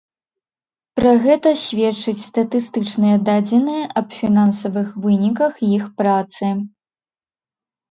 [0.99, 6.45] Пра гэта сведчаць статыстычныя дадзеныя аб фінансавых выніках іх працы.